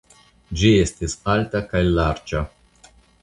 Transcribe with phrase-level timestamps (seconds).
[0.61, 2.45] Ĝi estis alta kaj larĝa.